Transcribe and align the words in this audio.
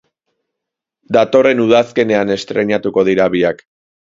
Datorren 1.17 1.61
udazkenean 1.67 2.35
estreinatuko 2.37 3.07
dira 3.11 3.29
biak. 3.37 3.63